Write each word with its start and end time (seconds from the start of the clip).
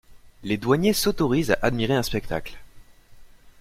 Les 0.41 0.57
douaniers 0.57 0.93
s'autorisent 0.93 1.51
à 1.51 1.59
admirer 1.61 1.93
un 1.93 2.01
spectacle. 2.01 2.57